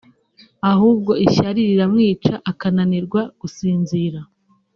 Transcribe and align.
ahubwo 0.71 1.11
ishyari 1.25 1.61
riramwica 1.69 2.33
akananirwa 2.51 3.21
gusinzira 3.39 4.19